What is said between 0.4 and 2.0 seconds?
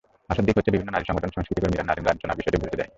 দিক হচ্ছে, বিভিন্ন নারী সংগঠন, সংস্কৃতিকর্মীরা